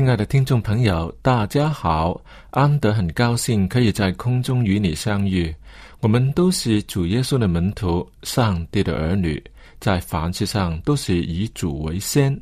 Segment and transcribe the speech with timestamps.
[0.00, 2.18] 亲爱的听众朋友，大家好！
[2.52, 5.54] 安德很高兴可以在空中与你相遇。
[6.00, 9.44] 我们都是主耶稣的门徒，上帝的儿女，
[9.78, 12.34] 在凡事上都是以主为先。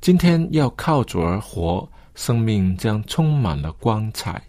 [0.00, 4.42] 今天要靠主而活，生命将充满了光彩。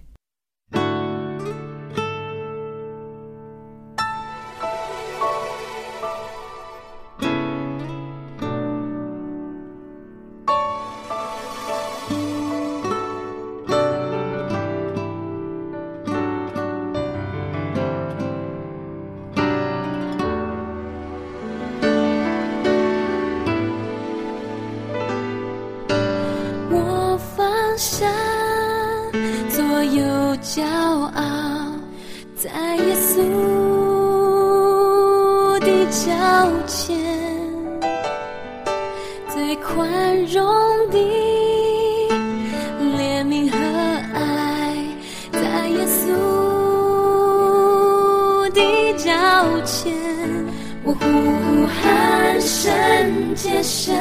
[50.83, 53.93] 我呼喊圣洁，圣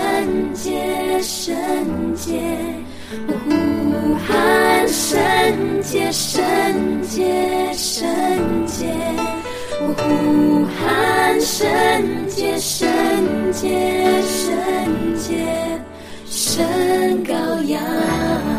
[0.54, 1.54] 洁，圣
[2.14, 2.32] 洁；
[3.26, 5.18] 我呼喊圣
[5.82, 6.42] 洁，圣
[7.02, 8.06] 洁，圣
[8.66, 8.86] 洁；
[9.82, 11.68] 我呼喊圣
[12.28, 12.88] 洁，圣
[13.52, 13.68] 洁，
[14.22, 15.44] 圣洁，
[16.24, 16.64] 圣
[17.24, 18.57] 羔羊。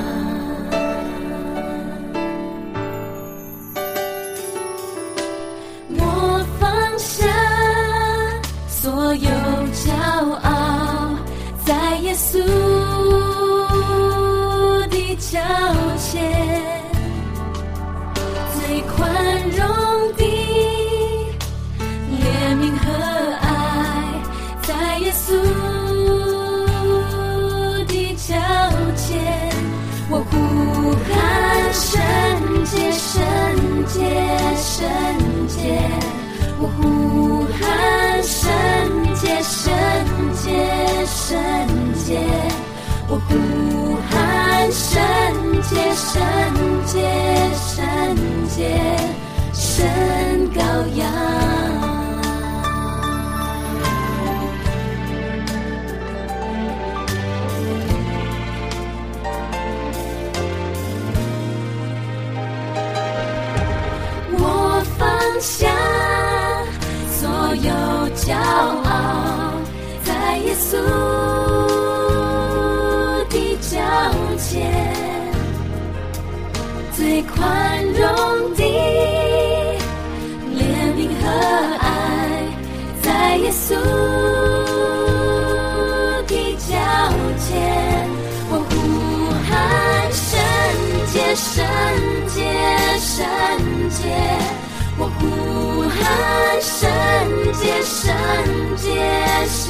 [34.79, 34.87] 圣
[35.49, 35.81] 洁，
[36.57, 38.49] 我呼喊圣
[39.13, 39.69] 洁，圣
[40.33, 40.47] 洁，
[41.05, 41.35] 圣
[41.95, 42.17] 洁，
[43.09, 44.97] 我呼喊圣
[45.63, 46.15] 洁，圣
[46.85, 46.95] 洁，
[47.75, 47.83] 圣
[48.47, 48.57] 洁，
[49.51, 49.85] 圣
[50.53, 50.57] 羔
[50.95, 51.38] 羊。
[68.29, 68.37] 骄傲
[70.03, 70.77] 在耶稣
[73.27, 73.79] 的脚
[74.37, 74.53] 前，
[76.95, 78.05] 最宽容
[78.53, 78.61] 的
[80.53, 80.61] 怜
[80.95, 81.25] 悯和
[81.79, 81.83] 爱
[83.01, 83.73] 在耶稣
[86.27, 86.31] 的
[86.67, 86.77] 脚
[87.39, 87.49] 前。
[88.51, 88.71] 我呼
[89.49, 89.49] 喊
[90.13, 90.29] 圣
[91.11, 91.65] 洁，圣
[92.27, 92.37] 洁，
[92.99, 93.25] 圣
[93.89, 93.99] 洁，
[94.99, 95.68] 我呼。
[96.01, 96.89] 喊圣
[97.53, 98.13] 洁，圣
[98.77, 98.87] 洁，
[99.47, 99.69] 圣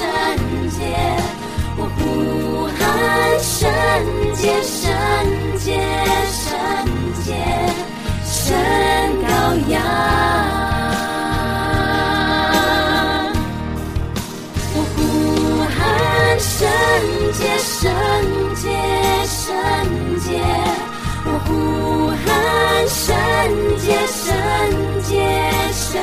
[0.70, 0.80] 洁！
[1.78, 2.80] 我呼喊
[3.40, 3.70] 圣
[4.36, 4.88] 洁，圣
[5.58, 5.68] 洁，
[6.32, 6.48] 圣
[7.24, 7.28] 洁，
[8.24, 8.34] 圣
[9.24, 9.28] 羔
[9.70, 9.74] 羊！
[14.76, 14.98] 我呼
[15.76, 15.78] 喊
[16.40, 16.58] 圣
[17.34, 17.86] 洁，圣
[18.56, 18.66] 洁，
[19.26, 19.48] 圣
[20.20, 20.28] 洁！
[21.26, 21.50] 我呼
[22.26, 22.28] 喊
[22.88, 23.08] 圣
[23.80, 24.89] 洁，圣。
[25.92, 26.00] 圣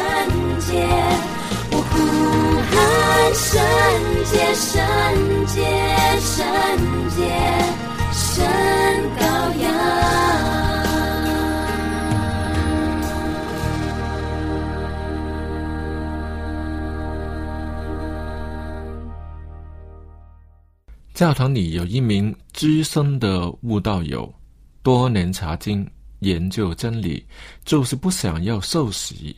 [21.15, 24.35] 教堂里有一名资深的悟道友，
[24.83, 25.89] 多年查经
[26.19, 27.25] 研究真理，
[27.65, 29.35] 就是不想要受洗。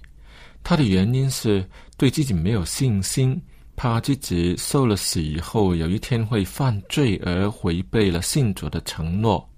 [0.62, 1.66] 他的原因是
[1.96, 3.40] 对自己没有信心，
[3.76, 9.48] 怕自己受了洗以后有一天会犯罪而违背了信主的承诺。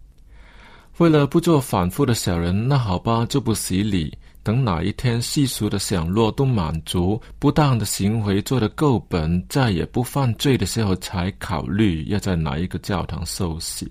[0.98, 4.16] 为了不做反复的小人，那好吧，就不洗礼。
[4.42, 13.90] 等哪一天世俗的享乐都满足，不当的行为做得够本，再也不犯罪的时候，才考虑要在哪一个教堂受洗。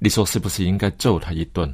[0.00, 1.72] 你说是不是应该揍他一顿？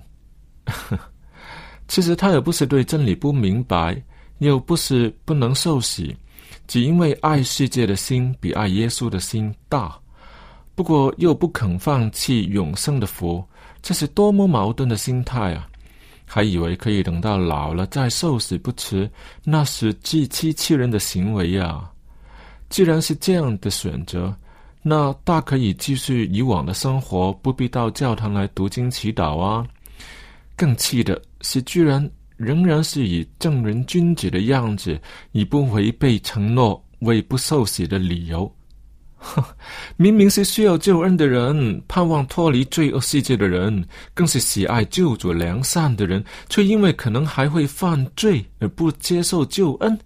[1.88, 4.00] 其实他也不是对真理不明白，
[4.38, 6.16] 又不是不能受洗，
[6.66, 9.98] 只因为爱世界的心比爱耶稣的心大。
[10.74, 13.44] 不过又不肯放弃永生的福，
[13.82, 15.68] 这是多么矛盾的心态啊！
[16.24, 19.10] 还以为可以等到老了再受死不迟，
[19.42, 21.90] 那是自欺欺人的行为呀！
[22.68, 24.36] 既然是这样的选择，
[24.82, 29.66] 那大可以继续以往的生活，不必到教堂来读经祈祷啊！
[30.54, 32.08] 更气的是，居然
[32.38, 34.98] 仍然是以正人君子的样子，
[35.32, 38.50] 以不违背承诺为不受洗的理由。
[39.96, 49.98] 明明是需要救恩的人，盼望脱离罪恶世界的人，更是喜爱救主良善的人，却因为可能还会犯罪而不接受救恩。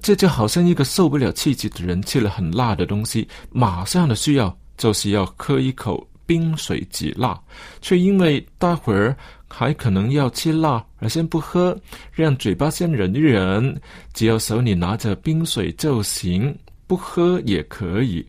[0.00, 7.38] 这就好像一个受不了刺激的人吃了很辣的东西，马上的需要就是要喝一口冰水止辣，
[7.82, 9.14] 却因为待会儿
[9.54, 11.78] 还可能要吃辣而先不喝，
[12.10, 13.78] 让嘴巴先忍一忍，
[14.14, 16.56] 只要手里拿着冰水就行。
[16.86, 18.26] 不喝也可以，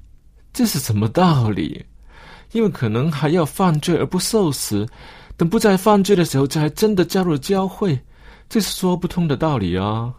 [0.51, 1.83] 这是什么道理？
[2.51, 4.85] 因为可能还要犯罪而不受死，
[5.35, 7.97] 等不再犯罪的时候才真的加入教会，
[8.49, 10.13] 这是说不通的道理啊！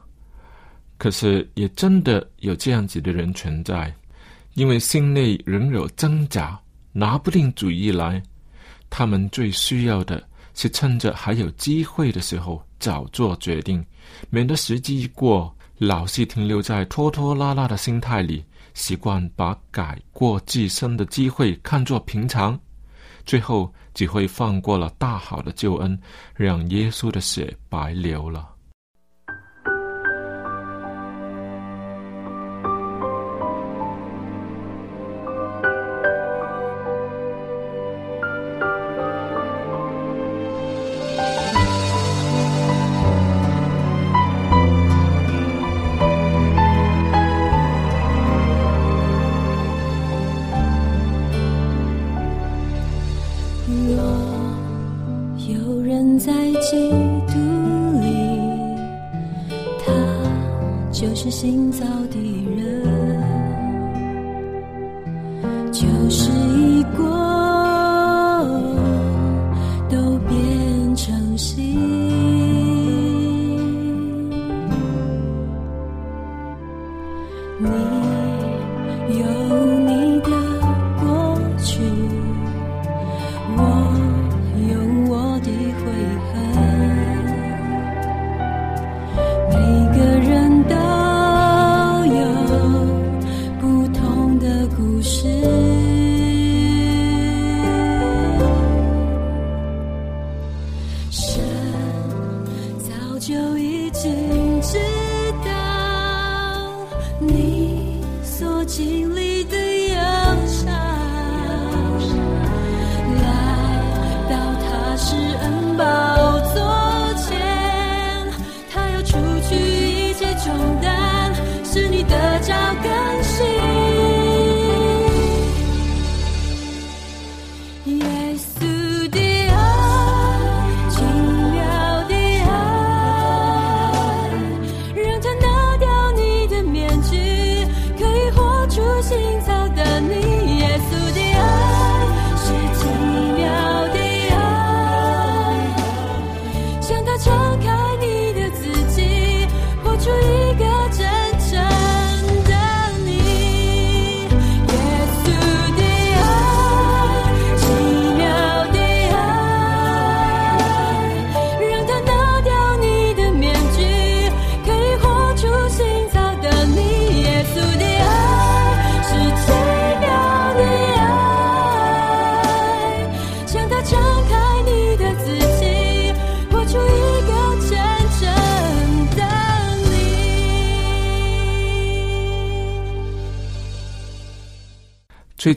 [0.97, 3.95] 可是也真的有这样子的人存在，
[4.55, 6.59] 因为心内仍有挣扎，
[6.93, 8.23] 拿不定主意来。
[8.91, 10.23] 他们最需要的
[10.55, 13.85] 是趁着还有机会的时候早做决定，
[14.31, 15.55] 免得时机一过。
[15.77, 22.59] 老是停留在拖拖拉拉的心态里，习惯把改过自身的机会看作平常，
[23.27, 26.01] 最后只会放过了大好的救恩，
[26.33, 28.54] 让耶稣的血白流了。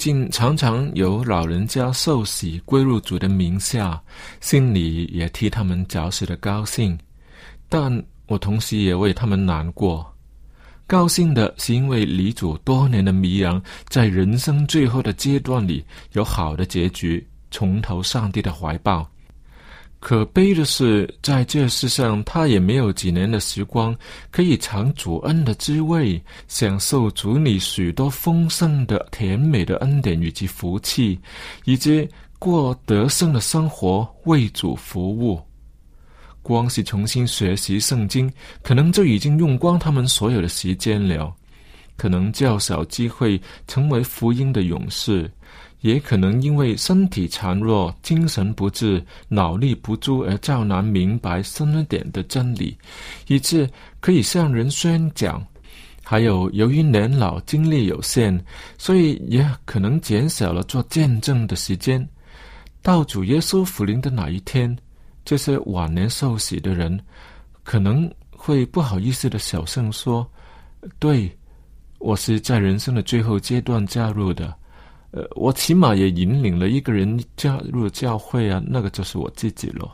[0.08, 4.02] 近常常有老人家受洗归入主的名下，
[4.40, 6.98] 心里也替他们着实的高兴，
[7.68, 10.10] 但我同时也为他们难过。
[10.86, 15.84] 高兴的是因为离主多年的迷茫，在人生最后的阶段里
[16.14, 19.06] 有好的结局，重投上帝的怀抱。
[20.00, 23.98] 可悲的是，在这世上，他也没有几年的时光
[24.30, 31.20] 可以尝主恩的滋味，享受主你许多丰盛的、甜美的恩典以及福气，
[31.66, 35.42] 以及过得胜的生活，为主服务。
[36.44, 41.34] 光是重新学习圣经，可能就已经用光他们所有的时间了，
[41.98, 45.30] 可能较少机会成为福音的勇士。
[45.88, 52.78] 也可能因为身体孱弱、精神不治、脑力不足而较难明白深一点的真理，
[53.28, 53.70] 以致
[54.02, 55.40] 可以向人宣讲；
[56.04, 58.38] 还有由于年老、精力有限，
[58.78, 62.06] 所以也可能减少了做见证的时间。
[62.82, 64.78] 到主耶稣福临的那一天，
[65.24, 67.00] 这些晚年受洗的人
[67.64, 70.30] 可能会不好意思的小声说
[71.00, 71.32] ：“对，
[72.00, 74.54] 我是在人生的最后阶段加入的。”
[75.12, 79.90] 呃，我起码也引领了一个人加入教会啊，那个就是我自己了。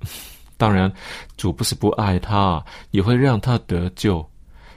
[0.58, 0.92] 当然，
[1.36, 4.26] 主不是不爱他，也会让他得救。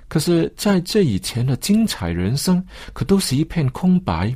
[0.08, 2.64] 可是，在这以前的精彩人生，
[2.94, 4.36] 可都是一片空白，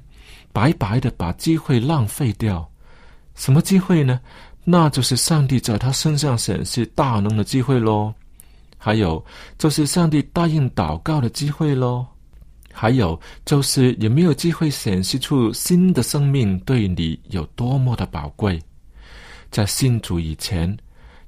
[0.52, 2.70] 白白的把机会浪费掉。
[3.36, 4.22] 什么机会呢？
[4.64, 8.14] 那就是上帝在他身上显示大能的机会喽。
[8.78, 9.24] 还有，
[9.58, 12.06] 就是上帝答应祷告的机会喽。
[12.74, 18.60] 还有就是有没有机会显示出新的生命对你有多么的宝贵？
[19.52, 20.76] 在信主以前，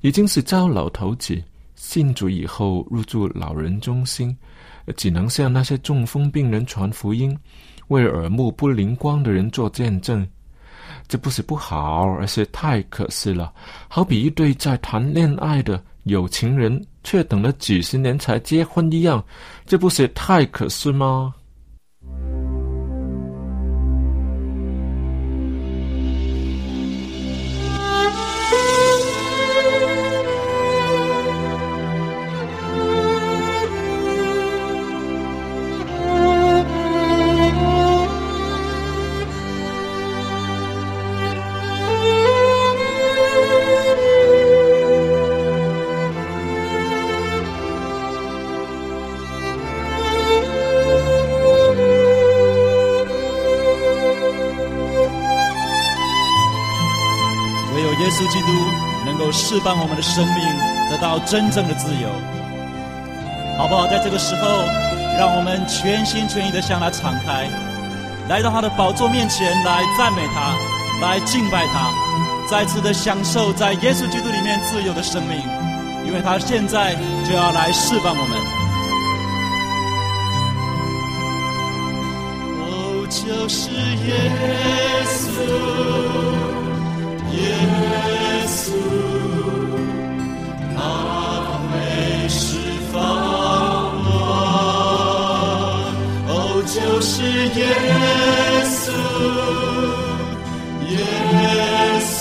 [0.02, 1.36] 已经是糟老头子；
[1.76, 4.36] 信主以后，入住老人中心，
[4.98, 7.38] 只能向那些中风病人传福音，
[7.90, 10.28] 为耳目不灵光的人做见证。
[11.08, 13.54] 这不是不好，而是太可惜了。
[13.88, 16.84] 好比一对在谈恋爱的有情人。
[17.06, 19.24] 却等了几十年才结婚一样，
[19.66, 21.34] 这不是太可惜吗？
[59.86, 60.42] 我们的生命，
[60.90, 62.10] 得到真正的自由，
[63.56, 63.86] 好不好？
[63.86, 64.66] 在这个时候，
[65.20, 67.48] 让我们全心全意的向他敞开，
[68.28, 70.58] 来到他的宝座面前，来赞美他，
[71.06, 71.94] 来敬拜他，
[72.50, 75.38] 再次的享受在耶稣基督里面自由的生命，
[76.04, 78.42] 因为他现在就要来释放我们。
[82.66, 83.70] 哦，就是
[84.02, 84.34] 耶
[85.06, 85.30] 稣，
[87.38, 87.54] 耶
[88.48, 89.25] 稣。
[97.08, 97.62] 是耶
[98.66, 98.90] 稣，
[100.90, 100.98] 耶
[102.02, 102.18] 稣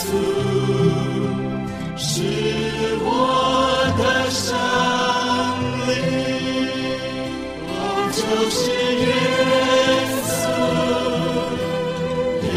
[1.97, 2.07] 是
[3.03, 3.09] 我
[3.97, 4.01] 的
[4.31, 4.45] 生
[5.89, 5.91] 灵，
[7.67, 7.69] 我
[8.13, 8.61] 就是
[9.01, 9.05] 耶
[10.29, 10.45] 稣，
[12.45, 12.55] 耶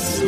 [0.00, 0.18] 稣，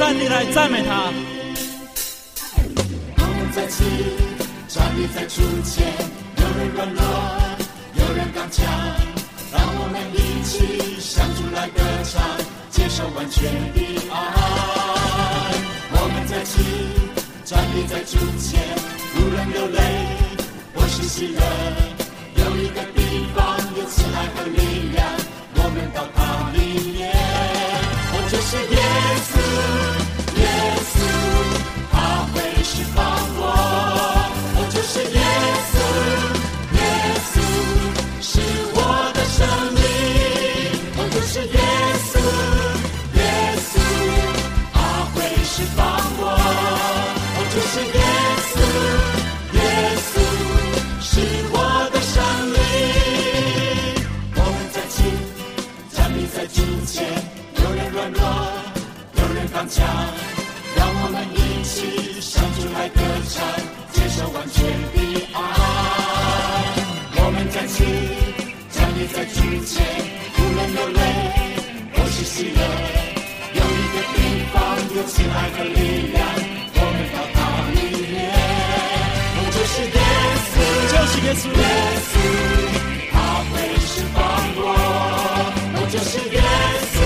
[0.00, 1.12] 站立来赞美他。
[3.18, 3.84] 我们在起，
[4.66, 5.92] 站立在主前，
[6.38, 7.02] 有人软弱，
[8.00, 8.64] 有人刚强，
[9.52, 12.22] 让我们一起向主来歌唱，
[12.70, 13.78] 接受完全的
[14.10, 14.16] 爱。
[15.92, 16.64] 我们在起，
[17.44, 18.58] 站立在主前，
[19.16, 19.80] 无人流泪，
[20.72, 21.42] 我是喜乐，
[22.42, 25.06] 有一个地方有慈爱和力量，
[25.56, 27.12] 我们到他里面，
[28.14, 28.80] 我就是耶
[29.28, 29.49] 稣。
[86.00, 86.40] 我是歌
[86.94, 86.99] 手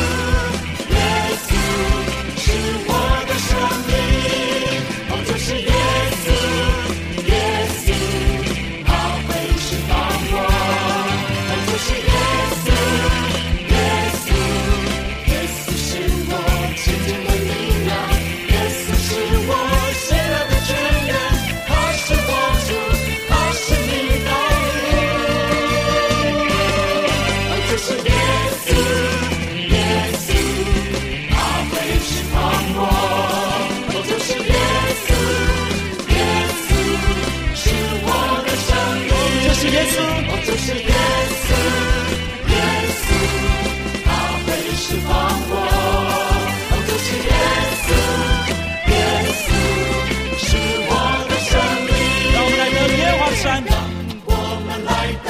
[53.45, 53.63] 山。
[53.63, 53.77] 让
[54.25, 54.33] 我
[54.67, 54.91] 们来
[55.23, 55.29] 等，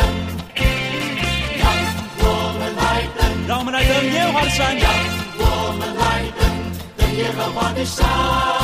[1.58, 1.66] 让
[2.20, 2.22] 我
[2.58, 4.60] 们来等，让我们来等耶和华的山。
[4.78, 4.86] 让
[5.40, 5.42] 我
[5.76, 6.02] 们来
[6.38, 6.40] 等，
[6.96, 8.63] 等耶和华的山。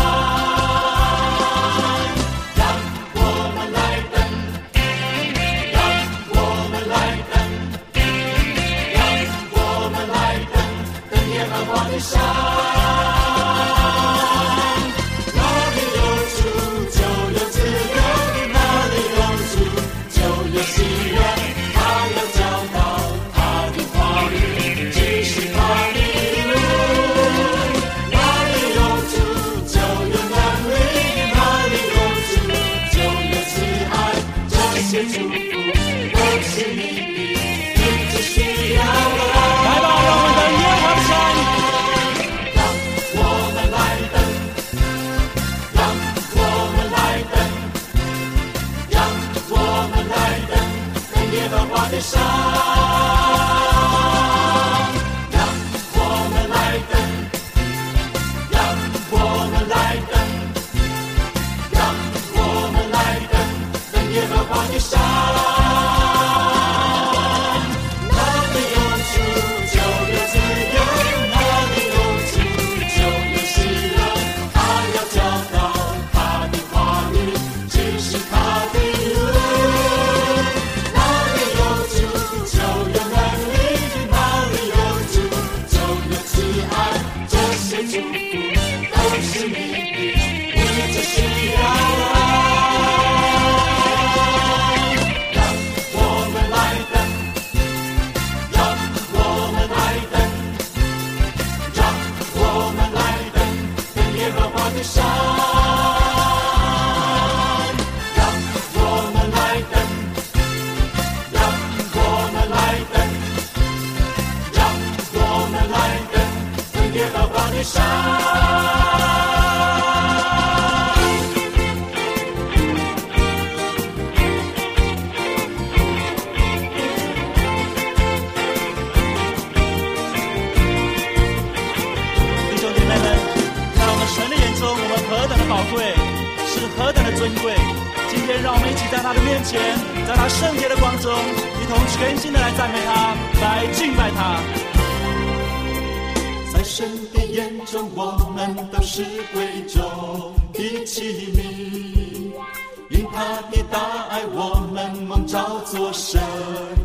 [152.89, 153.79] 因他的大
[154.09, 156.21] 爱，我们蒙召做神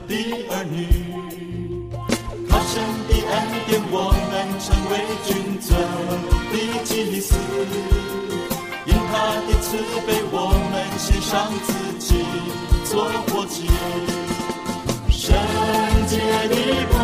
[0.08, 0.13] 的
[0.50, 0.78] 儿女。
[2.50, 2.74] 靠神
[3.08, 3.34] 的恩
[3.67, 3.95] 典，我
[4.30, 4.93] 们成为
[5.26, 5.69] 君尊
[6.52, 7.36] 的祭司。
[8.86, 9.13] 因他
[9.48, 10.36] 的慈悲，我
[10.71, 11.67] 们献上自
[12.00, 12.08] 己
[12.86, 13.67] 做活祭，
[15.10, 15.34] 圣
[16.08, 16.13] 洁
[16.50, 16.94] 的。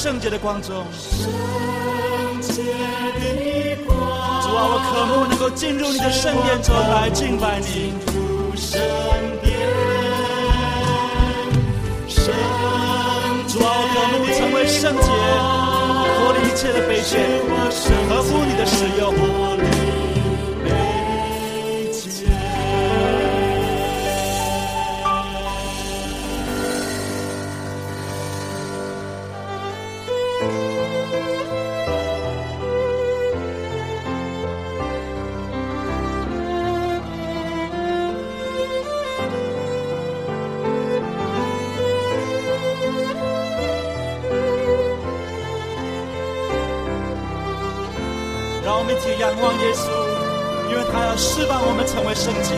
[0.00, 0.82] 圣洁的光中。
[0.90, 3.98] 圣洁的光，
[4.40, 7.92] 主啊，我渴慕能够进入你的圣殿中来敬拜你。
[8.06, 8.80] 入圣
[9.42, 9.52] 殿。
[12.08, 12.32] 圣
[13.46, 15.04] 主啊，我渴慕成为圣洁，
[16.16, 17.20] 脱离一切的卑贱，
[18.08, 19.12] 合乎你的使用。
[49.00, 49.88] 让我们一起仰望耶稣，
[50.68, 52.54] 因为他要释放我们成为圣洁。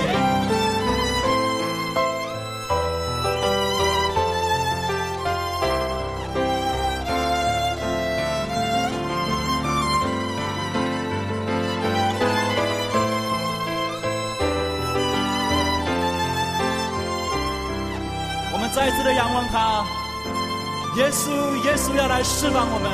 [18.52, 19.84] 我们再一次的仰望他，
[20.96, 21.30] 耶稣，
[21.64, 22.90] 耶稣要来释放我们。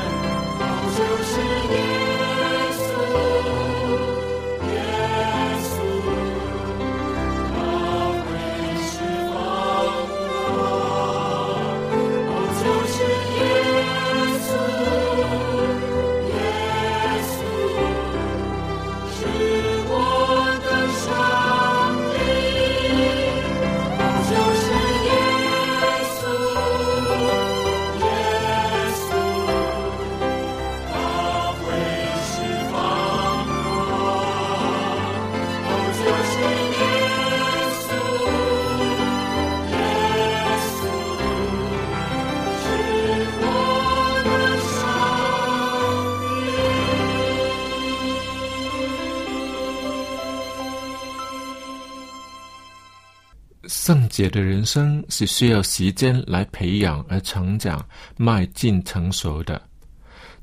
[53.89, 57.83] 圣洁的人生是需要时间来培养而成长、
[58.19, 59.59] 迈进成熟的。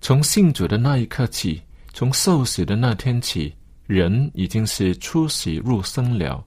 [0.01, 1.61] 从信主的那一刻起，
[1.93, 3.53] 从受洗的那天起，
[3.85, 6.43] 人已经是出洗入生了，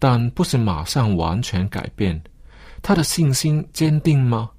[0.00, 2.20] 但不是马上完全改变。
[2.82, 4.50] 他的信心坚定吗？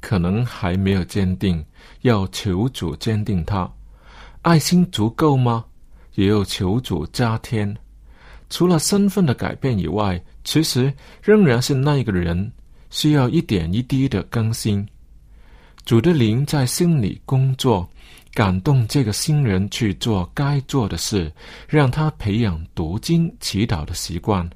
[0.00, 1.66] 可能还没有坚定，
[2.02, 3.68] 要求主坚定他。
[4.42, 5.64] 爱心足够吗？
[6.14, 7.76] 也要求主加添。
[8.52, 12.52] 除了身份的改变以外，其实仍然是那一个人，
[12.90, 14.86] 需要一点一滴的更新。
[15.86, 17.88] 主的灵在心里工作，
[18.34, 21.32] 感动这个新人去做该做的事，
[21.66, 24.46] 让他培养读经、祈祷的习惯。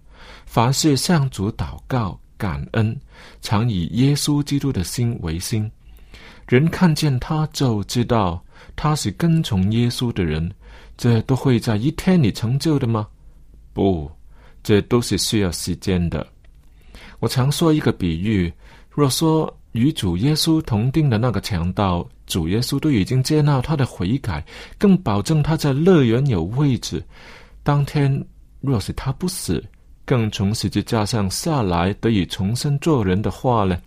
[0.44, 2.94] 凡事向主祷告、感恩，
[3.40, 5.70] 常以耶稣基督的心为心。
[6.46, 8.44] 人看见他就知道
[8.76, 10.52] 他是跟从耶稣的人。
[10.98, 13.06] 这都会在一天里成就的吗？
[13.76, 14.10] 不，
[14.62, 16.26] 这都是需要时间的。
[17.20, 18.50] 我常说一个比喻：
[18.88, 24.42] 若说与主耶稣同定的那个强盗，主耶稣都已经接纳他的悔改，
[24.78, 27.04] 更保证他在乐园有位置。
[27.62, 28.24] 当天
[28.62, 29.62] 若是他不死，
[30.06, 33.78] 更从十字架上下来，得以重生做人的话呢，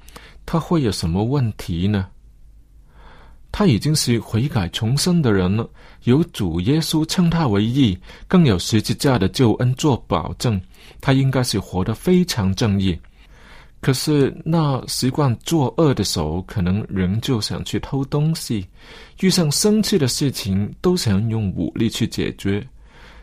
[0.46, 2.08] 他会有什么问题呢？
[3.52, 5.68] 他已经是悔改重生的人了，
[6.04, 10.60] 有主耶稣称他为义，更有十字架的救恩做保证，
[11.02, 12.98] 他应该是活得非常正义。
[13.82, 18.68] 可是那习惯作恶的手，可能仍旧想去偷东西，
[19.22, 22.66] 遇上生气的事情，都想用武力去解决。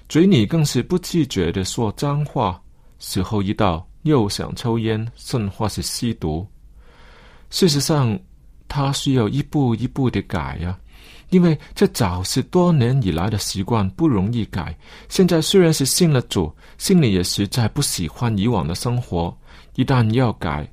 [0.09, 2.61] 嘴里更是不自觉的说脏话，
[2.99, 6.47] 时候一到又想抽烟，甚或是吸毒。
[7.51, 8.19] 事实上，
[8.69, 10.77] 他需要一步一步的改呀，
[11.31, 14.77] 因为这早是多年以来的习惯，不容易改。
[15.09, 19.37] 现在虽然是信了主，心里也实在不喜欢以往的生活。
[19.75, 20.71] 一旦要改，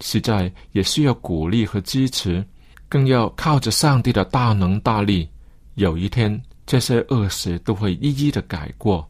[0.00, 2.44] 实在也需要鼓励和支持，
[2.88, 5.28] 更要靠着上帝的大能大力。
[5.74, 9.06] 有一天，这些恶事都会一一的改过。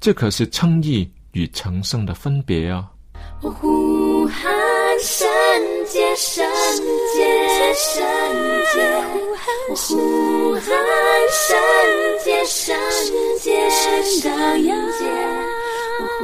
[0.00, 2.90] 这可是称义与成圣的分别啊！
[3.40, 4.50] 我呼喊
[5.00, 6.46] 神洁，圣
[7.14, 8.04] 洁，圣
[8.72, 8.76] 洁！
[9.68, 10.60] 我呼喊
[11.30, 11.48] 圣
[12.24, 12.76] 洁，圣
[13.40, 14.28] 洁，圣洁！
[16.00, 16.22] 我呼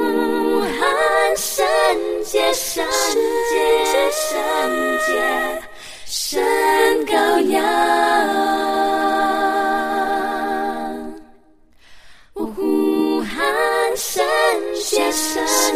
[0.60, 1.66] 喊圣
[2.24, 2.84] 洁，圣
[3.50, 3.54] 洁，
[4.10, 4.36] 圣
[5.06, 5.08] 洁！
[6.06, 6.42] 圣
[7.06, 7.12] 羔
[7.50, 7.54] 羊。
[13.96, 14.24] 圣
[14.74, 15.72] 洁，圣洁，圣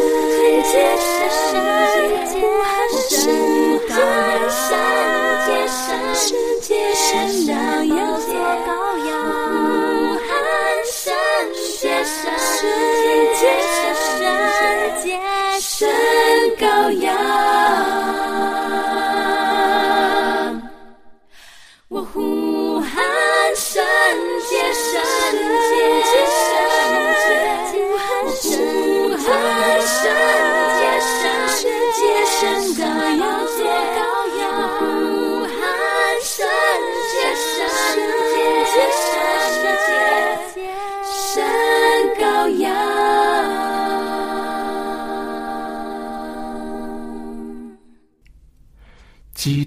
[0.63, 1.18] 洁，
[6.71, 8.69] 身上有座羔
[9.07, 9.11] 羊，
[9.49, 9.49] 呼
[10.19, 10.29] 喊
[10.85, 11.11] 圣
[11.79, 11.89] 洁，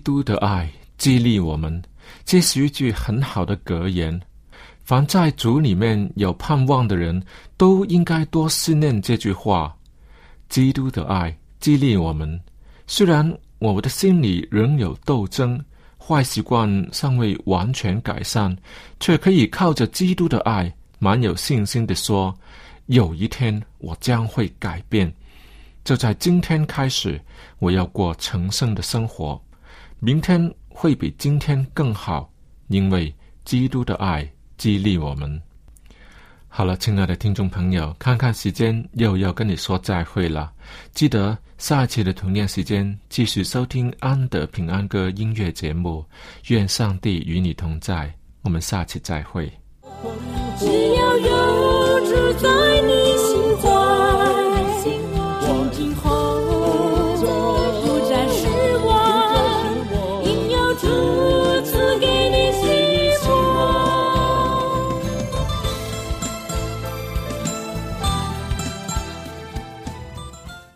[0.02, 1.82] 督的爱激励我们，
[2.24, 4.20] 这是一句很好的格言。
[4.84, 7.22] 凡在主里面有盼望的人，
[7.56, 9.74] 都应该多思念这句话。
[10.48, 12.38] 基督的爱激励我们，
[12.86, 15.58] 虽然我的心里仍有斗争，
[15.96, 18.54] 坏习惯尚未完全改善，
[19.00, 22.36] 却可以靠着基督的爱，蛮有信心的说：
[22.86, 25.10] 有一天我将会改变。
[25.84, 27.20] 就在今天开始，
[27.60, 29.40] 我要过成圣的生活。
[30.04, 32.28] 明天会比今天更好，
[32.66, 35.40] 因为基督的爱激励我们。
[36.48, 40.52] 好了，亲爱的听众朋友，看看时间，又要跟你说再会了。
[40.92, 46.04] 记得下一期的同样时间继续收听安德平安歌音乐节目。
[46.48, 48.12] 愿上帝与你同在，
[48.42, 49.48] 我们下期再会。